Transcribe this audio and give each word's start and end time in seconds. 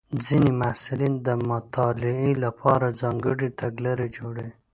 ځینې 0.25 0.51
محصلین 0.59 1.13
د 1.27 1.29
مطالعې 1.49 2.31
لپاره 2.43 2.95
ځانګړې 3.01 3.47
تګلارې 3.59 4.07
جوړوي. 4.17 4.53